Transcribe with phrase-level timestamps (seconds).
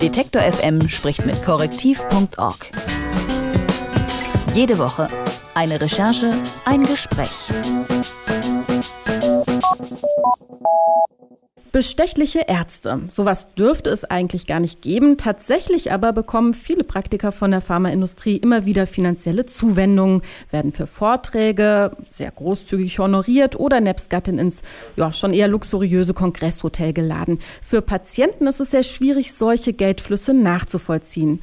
[0.00, 2.70] Detektor FM spricht mit korrektiv.org.
[4.54, 5.08] Jede Woche
[5.54, 6.34] eine Recherche,
[6.64, 7.50] ein Gespräch.
[11.70, 13.00] Bestechliche Ärzte.
[13.08, 15.18] Sowas dürfte es eigentlich gar nicht geben.
[15.18, 21.92] Tatsächlich aber bekommen viele Praktiker von der Pharmaindustrie immer wieder finanzielle Zuwendungen, werden für Vorträge
[22.08, 24.62] sehr großzügig honoriert oder nebst Gattin ins
[24.96, 27.38] ja, schon eher luxuriöse Kongresshotel geladen.
[27.60, 31.40] Für Patienten ist es sehr schwierig, solche Geldflüsse nachzuvollziehen.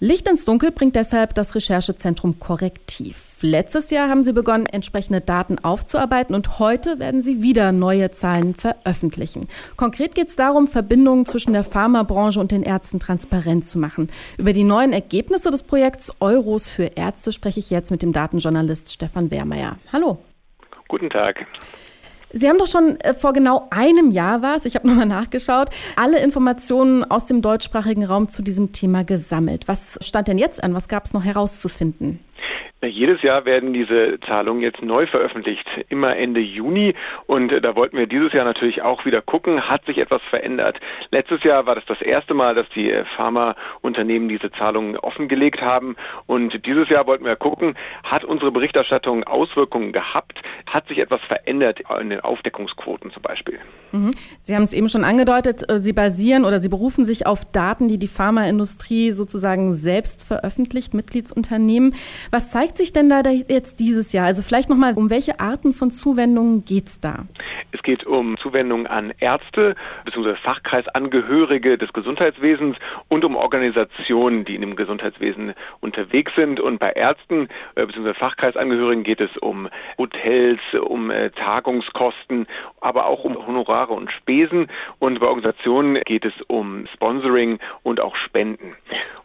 [0.00, 3.38] Licht ins Dunkel bringt deshalb das Recherchezentrum Korrektiv.
[3.40, 8.54] Letztes Jahr haben sie begonnen, entsprechende Daten aufzuarbeiten und heute werden sie wieder neue Zahlen
[8.54, 9.48] veröffentlichen.
[9.76, 14.08] Konkret geht es darum, Verbindungen zwischen der Pharmabranche und den Ärzten transparent zu machen.
[14.36, 18.92] Über die neuen Ergebnisse des Projekts Euros für Ärzte spreche ich jetzt mit dem Datenjournalist
[18.92, 19.78] Stefan Wehrmeier.
[19.92, 20.18] Hallo.
[20.86, 21.44] Guten Tag.
[22.32, 26.20] Sie haben doch schon äh, vor genau einem Jahr was, ich habe nochmal nachgeschaut, alle
[26.20, 29.66] Informationen aus dem deutschsprachigen Raum zu diesem Thema gesammelt.
[29.66, 30.74] Was stand denn jetzt an?
[30.74, 32.20] Was gab es noch herauszufinden?
[32.80, 36.94] Jedes Jahr werden diese Zahlungen jetzt neu veröffentlicht, immer Ende Juni.
[37.26, 40.78] Und äh, da wollten wir dieses Jahr natürlich auch wieder gucken, hat sich etwas verändert.
[41.10, 45.96] Letztes Jahr war das das erste Mal, dass die äh, Pharmaunternehmen diese Zahlungen offengelegt haben.
[46.26, 50.40] Und dieses Jahr wollten wir gucken, hat unsere Berichterstattung Auswirkungen gehabt?
[50.66, 53.58] Hat sich etwas verändert in den Aufdeckungsquoten zum Beispiel?
[53.90, 54.12] Mhm.
[54.42, 57.88] Sie haben es eben schon angedeutet, äh, Sie basieren oder Sie berufen sich auf Daten,
[57.88, 61.94] die die Pharmaindustrie sozusagen selbst veröffentlicht, Mitgliedsunternehmen.
[62.30, 64.26] Was zeigt sich denn da jetzt dieses Jahr?
[64.26, 67.26] Also vielleicht nochmal, um welche Arten von Zuwendungen geht es da?
[67.70, 70.36] Es geht um Zuwendungen an Ärzte bzw.
[70.36, 72.76] Fachkreisangehörige des Gesundheitswesens
[73.08, 76.60] und um Organisationen, die in dem Gesundheitswesen unterwegs sind.
[76.60, 78.14] Und bei Ärzten äh, bzw.
[78.14, 79.68] Fachkreisangehörigen geht es um
[79.98, 82.46] Hotels, um äh, Tagungskosten,
[82.80, 84.68] aber auch um Honorare und Spesen.
[84.98, 88.74] Und bei Organisationen geht es um Sponsoring und auch Spenden.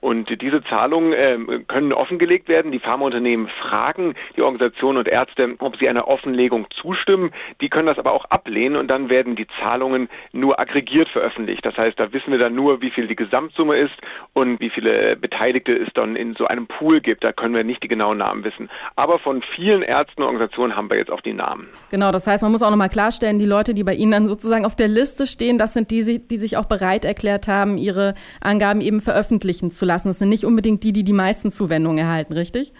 [0.01, 2.73] Und diese Zahlungen äh, können offengelegt werden.
[2.73, 2.79] Die
[3.13, 7.31] Pharmaunternehmen fragen die Organisationen und Ärzte, ob sie einer Offenlegung zustimmen.
[7.61, 11.65] Die können das aber auch ablehnen und dann werden die Zahlungen nur aggregiert veröffentlicht.
[11.65, 13.93] Das heißt, da wissen wir dann nur, wie viel die Gesamtsumme ist
[14.33, 17.23] und wie viele Beteiligte es dann in so einem Pool gibt.
[17.23, 18.69] Da können wir nicht die genauen Namen wissen.
[18.95, 21.67] Aber von vielen Ärzten und Organisationen haben wir jetzt auch die Namen.
[21.91, 24.65] Genau, das heißt, man muss auch nochmal klarstellen, die Leute, die bei Ihnen dann sozusagen
[24.65, 28.81] auf der Liste stehen, das sind die, die sich auch bereit erklärt haben, ihre Angaben
[28.81, 30.07] eben veröffentlichen zu lassen.
[30.07, 32.73] Das sind nicht unbedingt die, die die meisten Zuwendungen erhalten, richtig?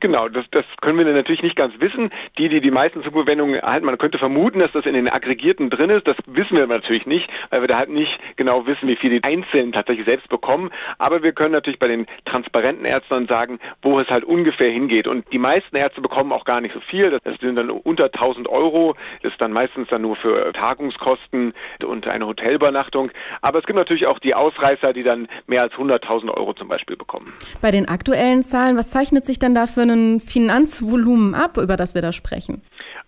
[0.00, 2.10] Genau, das, das können wir natürlich nicht ganz wissen.
[2.38, 5.90] Die, die die meisten Zuwendungen erhalten, man könnte vermuten, dass das in den Aggregierten drin
[5.90, 6.06] ist.
[6.06, 9.24] Das wissen wir natürlich nicht, weil wir da halt nicht genau wissen, wie viel die
[9.24, 10.70] Einzelnen tatsächlich selbst bekommen.
[10.98, 15.06] Aber wir können natürlich bei den transparenten Ärzten sagen, wo es halt ungefähr hingeht.
[15.06, 17.10] Und die meisten Ärzte bekommen auch gar nicht so viel.
[17.10, 18.94] Das sind dann unter 1000 Euro.
[19.22, 21.52] Das ist dann meistens dann nur für Tagungskosten
[21.84, 23.10] und eine Hotelübernachtung.
[23.42, 26.96] Aber es gibt natürlich auch die Ausreißer, die dann mehr als 100.000 Euro zum Beispiel
[26.96, 27.32] bekommen.
[27.60, 31.94] Bei den aktuellen Zahlen, was zeichnet sich denn da für ein Finanzvolumen ab, über das
[31.94, 32.62] wir da sprechen?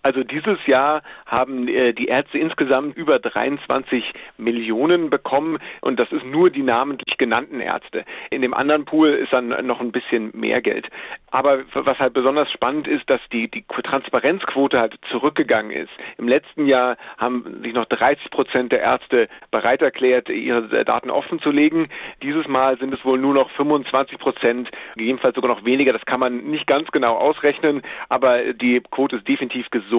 [0.05, 6.25] Also dieses Jahr haben äh, die Ärzte insgesamt über 23 Millionen bekommen und das ist
[6.25, 8.03] nur die namentlich genannten Ärzte.
[8.29, 10.89] In dem anderen Pool ist dann noch ein bisschen mehr Geld.
[11.31, 15.89] Aber was halt besonders spannend ist, dass die, die Transparenzquote halt zurückgegangen ist.
[16.17, 21.39] Im letzten Jahr haben sich noch 30 Prozent der Ärzte bereit erklärt, ihre Daten offen
[21.39, 21.87] zu legen.
[22.21, 25.93] Dieses Mal sind es wohl nur noch 25 Prozent, gegebenenfalls sogar noch weniger.
[25.93, 29.92] Das kann man nicht ganz genau ausrechnen, aber die Quote ist definitiv gesunken.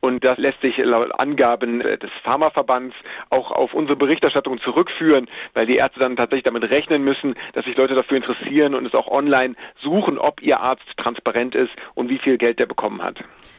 [0.00, 2.94] Und das lässt sich laut Angaben des Pharmaverbands
[3.30, 7.76] auch auf unsere Berichterstattung zurückführen, weil die Ärzte dann tatsächlich damit rechnen müssen, dass sich
[7.76, 12.18] Leute dafür interessieren und es auch online suchen, ob ihr Arzt transparent ist und wie
[12.18, 13.18] viel Geld der bekommen hat.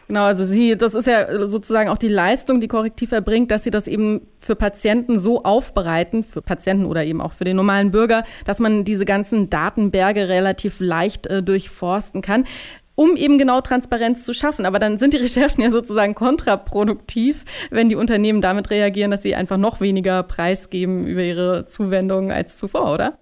[0.10, 3.70] Genau, also Sie, das ist ja sozusagen auch die Leistung, die Korrektiv erbringt, dass Sie
[3.70, 8.24] das eben für Patienten so aufbereiten, für Patienten oder eben auch für den normalen Bürger,
[8.44, 12.46] dass man diese ganzen Datenberge relativ leicht äh, durchforsten kann
[13.00, 14.66] um eben genau Transparenz zu schaffen.
[14.66, 19.36] Aber dann sind die Recherchen ja sozusagen kontraproduktiv, wenn die Unternehmen damit reagieren, dass sie
[19.36, 23.18] einfach noch weniger preisgeben über ihre Zuwendungen als zuvor, oder?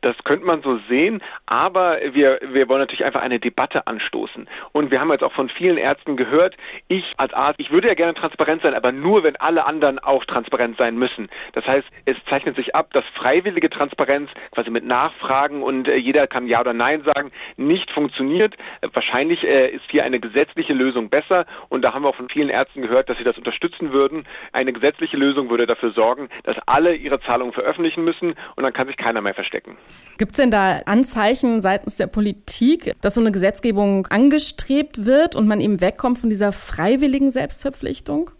[0.00, 4.48] Das könnte man so sehen, aber wir, wir wollen natürlich einfach eine Debatte anstoßen.
[4.70, 6.56] Und wir haben jetzt auch von vielen Ärzten gehört,
[6.86, 10.24] ich als Arzt, ich würde ja gerne transparent sein, aber nur, wenn alle anderen auch
[10.24, 11.28] transparent sein müssen.
[11.52, 16.28] Das heißt, es zeichnet sich ab, dass freiwillige Transparenz quasi mit Nachfragen und äh, jeder
[16.28, 18.54] kann Ja oder Nein sagen, nicht funktioniert.
[18.82, 22.28] Äh, wahrscheinlich äh, ist hier eine gesetzliche Lösung besser und da haben wir auch von
[22.28, 24.26] vielen Ärzten gehört, dass sie das unterstützen würden.
[24.52, 28.86] Eine gesetzliche Lösung würde dafür sorgen, dass alle ihre Zahlungen veröffentlichen müssen und dann kann
[28.86, 29.76] sich keiner mehr verstecken.
[30.18, 35.46] Gibt es denn da Anzeichen seitens der Politik, dass so eine Gesetzgebung angestrebt wird und
[35.46, 38.30] man eben wegkommt von dieser freiwilligen Selbstverpflichtung?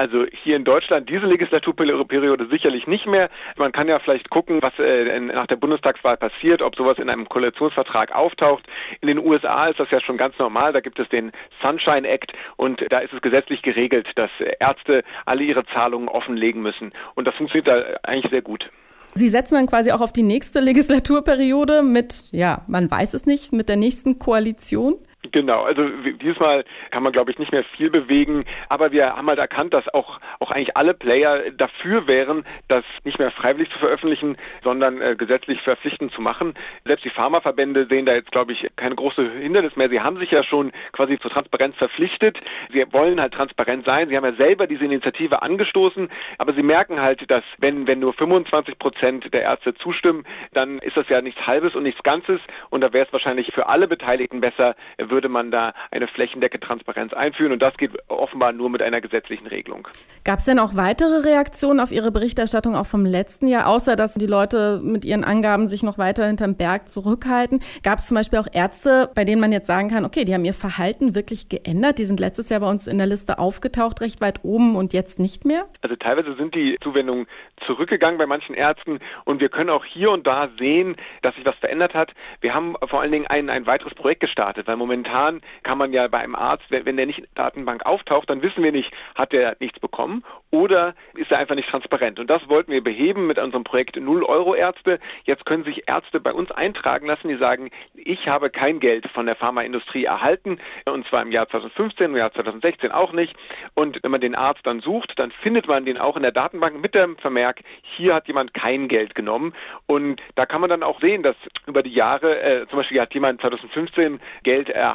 [0.00, 3.28] Also hier in Deutschland diese Legislaturperiode sicherlich nicht mehr.
[3.56, 7.28] Man kann ja vielleicht gucken, was äh, nach der Bundestagswahl passiert, ob sowas in einem
[7.28, 8.64] Koalitionsvertrag auftaucht.
[9.02, 10.72] In den USA ist das ja schon ganz normal.
[10.72, 15.42] Da gibt es den Sunshine Act und da ist es gesetzlich geregelt, dass Ärzte alle
[15.42, 16.92] ihre Zahlungen offenlegen müssen.
[17.14, 18.70] Und das funktioniert da eigentlich sehr gut.
[19.14, 23.52] Sie setzen dann quasi auch auf die nächste Legislaturperiode mit, ja, man weiß es nicht,
[23.52, 24.96] mit der nächsten Koalition?
[25.22, 25.86] Genau, also
[26.22, 29.86] diesmal kann man, glaube ich, nicht mehr viel bewegen, aber wir haben halt erkannt, dass
[29.92, 35.16] auch, auch eigentlich alle Player dafür wären, das nicht mehr freiwillig zu veröffentlichen, sondern äh,
[35.16, 36.54] gesetzlich verpflichtend zu machen.
[36.86, 39.90] Selbst die Pharmaverbände sehen da jetzt, glaube ich, keine große Hindernis mehr.
[39.90, 42.38] Sie haben sich ja schon quasi zur Transparenz verpflichtet.
[42.72, 44.08] Sie wollen halt transparent sein.
[44.08, 46.08] Sie haben ja selber diese Initiative angestoßen,
[46.38, 50.24] aber sie merken halt, dass wenn, wenn nur 25 Prozent der Ärzte zustimmen,
[50.54, 52.40] dann ist das ja nichts Halbes und nichts Ganzes
[52.70, 54.76] und da wäre es wahrscheinlich für alle Beteiligten besser,
[55.10, 59.46] würde man da eine flächendeckende Transparenz einführen und das geht offenbar nur mit einer gesetzlichen
[59.46, 59.88] Regelung.
[60.24, 64.14] Gab es denn auch weitere Reaktionen auf Ihre Berichterstattung auch vom letzten Jahr, außer dass
[64.14, 67.62] die Leute mit ihren Angaben sich noch weiter hinterm Berg zurückhalten?
[67.82, 70.44] Gab es zum Beispiel auch Ärzte, bei denen man jetzt sagen kann, okay, die haben
[70.44, 74.20] ihr Verhalten wirklich geändert, die sind letztes Jahr bei uns in der Liste aufgetaucht, recht
[74.20, 75.66] weit oben und jetzt nicht mehr?
[75.80, 77.26] Also teilweise sind die Zuwendungen
[77.66, 81.56] zurückgegangen bei manchen Ärzten und wir können auch hier und da sehen, dass sich was
[81.56, 82.12] verändert hat.
[82.40, 85.92] Wir haben vor allen Dingen ein, ein weiteres Projekt gestartet, weil momentan momentan kann man
[85.92, 88.92] ja bei einem Arzt, wenn der nicht in der Datenbank auftaucht, dann wissen wir nicht,
[89.14, 92.18] hat der nichts bekommen oder ist er einfach nicht transparent.
[92.18, 94.98] Und das wollten wir beheben mit unserem Projekt 0 Euro Ärzte.
[95.24, 99.26] Jetzt können sich Ärzte bei uns eintragen lassen, die sagen, ich habe kein Geld von
[99.26, 103.34] der Pharmaindustrie erhalten und zwar im Jahr 2015, im Jahr 2016 auch nicht.
[103.74, 106.80] Und wenn man den Arzt dann sucht, dann findet man den auch in der Datenbank
[106.80, 107.60] mit dem Vermerk,
[107.96, 109.54] hier hat jemand kein Geld genommen.
[109.86, 111.36] Und da kann man dann auch sehen, dass
[111.66, 114.89] über die Jahre, äh, zum Beispiel hat jemand 2015 Geld erhalten,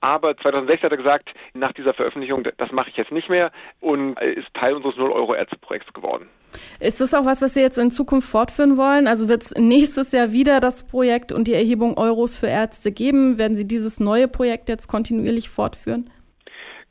[0.00, 4.18] aber 2016 hat er gesagt, nach dieser Veröffentlichung, das mache ich jetzt nicht mehr und
[4.20, 6.28] ist Teil unseres 0-Euro-Ärzte-Projekts geworden.
[6.80, 9.06] Ist das auch was, was Sie jetzt in Zukunft fortführen wollen?
[9.06, 13.38] Also wird es nächstes Jahr wieder das Projekt und die Erhebung Euros für Ärzte geben?
[13.38, 16.10] Werden Sie dieses neue Projekt jetzt kontinuierlich fortführen?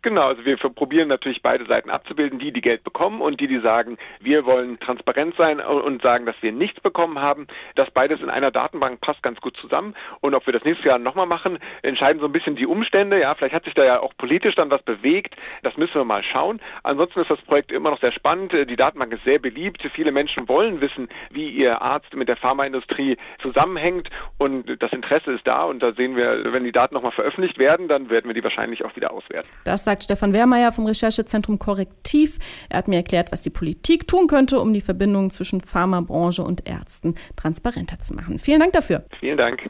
[0.03, 3.59] Genau, also wir probieren natürlich beide Seiten abzubilden, die, die Geld bekommen und die, die
[3.59, 7.45] sagen, wir wollen transparent sein und sagen, dass wir nichts bekommen haben.
[7.75, 9.95] Das beides in einer Datenbank passt ganz gut zusammen.
[10.19, 13.19] Und ob wir das nächstes Jahr nochmal machen, entscheiden so ein bisschen die Umstände.
[13.19, 15.35] Ja, vielleicht hat sich da ja auch politisch dann was bewegt.
[15.61, 16.59] Das müssen wir mal schauen.
[16.81, 18.53] Ansonsten ist das Projekt immer noch sehr spannend.
[18.53, 19.83] Die Datenbank ist sehr beliebt.
[19.93, 24.09] Viele Menschen wollen wissen, wie ihr Arzt mit der Pharmaindustrie zusammenhängt.
[24.39, 25.65] Und das Interesse ist da.
[25.65, 28.83] Und da sehen wir, wenn die Daten nochmal veröffentlicht werden, dann werden wir die wahrscheinlich
[28.83, 29.47] auch wieder auswerten.
[29.63, 32.37] Das sagt Stefan Wehrmeier vom Recherchezentrum Korrektiv.
[32.69, 36.65] Er hat mir erklärt, was die Politik tun könnte, um die Verbindung zwischen Pharmabranche und
[36.65, 38.39] Ärzten transparenter zu machen.
[38.39, 39.03] Vielen Dank dafür.
[39.19, 39.69] Vielen Dank.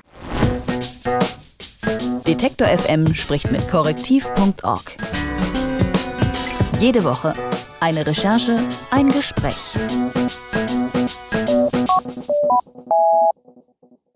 [2.28, 4.96] Detektor FM spricht mit korrektiv.org.
[6.80, 7.34] Jede Woche
[7.80, 8.60] eine Recherche,
[8.92, 9.76] ein Gespräch.